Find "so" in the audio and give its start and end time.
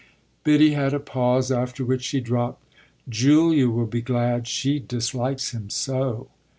5.69-6.27